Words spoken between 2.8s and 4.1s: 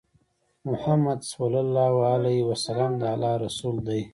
د الله رسول دی